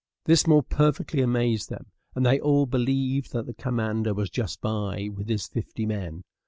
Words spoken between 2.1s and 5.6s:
and they all believed that the commander was just by, with his